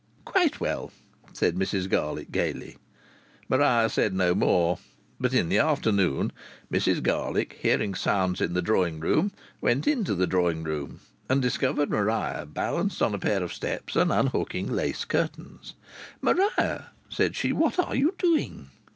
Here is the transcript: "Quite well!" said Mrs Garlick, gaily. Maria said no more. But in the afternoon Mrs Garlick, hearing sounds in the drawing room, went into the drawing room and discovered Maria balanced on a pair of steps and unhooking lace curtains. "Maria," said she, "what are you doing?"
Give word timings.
"Quite 0.25 0.59
well!" 0.59 0.91
said 1.31 1.55
Mrs 1.55 1.87
Garlick, 1.87 2.31
gaily. 2.31 2.77
Maria 3.47 3.87
said 3.87 4.15
no 4.15 4.33
more. 4.33 4.79
But 5.19 5.31
in 5.31 5.47
the 5.47 5.59
afternoon 5.59 6.31
Mrs 6.73 7.03
Garlick, 7.03 7.59
hearing 7.61 7.93
sounds 7.93 8.41
in 8.41 8.53
the 8.55 8.63
drawing 8.63 8.99
room, 8.99 9.31
went 9.61 9.85
into 9.85 10.15
the 10.15 10.25
drawing 10.25 10.63
room 10.63 11.01
and 11.29 11.39
discovered 11.39 11.91
Maria 11.91 12.47
balanced 12.51 13.03
on 13.03 13.13
a 13.13 13.19
pair 13.19 13.43
of 13.43 13.53
steps 13.53 13.95
and 13.95 14.11
unhooking 14.11 14.71
lace 14.71 15.05
curtains. 15.05 15.75
"Maria," 16.19 16.89
said 17.07 17.35
she, 17.35 17.53
"what 17.53 17.77
are 17.77 17.93
you 17.93 18.15
doing?" 18.17 18.69